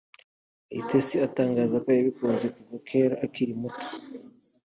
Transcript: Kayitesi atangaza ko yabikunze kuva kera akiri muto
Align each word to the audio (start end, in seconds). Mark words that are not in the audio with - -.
Kayitesi 0.67 1.15
atangaza 1.27 1.75
ko 1.83 1.89
yabikunze 1.97 2.45
kuva 2.55 2.75
kera 2.87 3.15
akiri 3.25 3.53
muto 3.61 3.87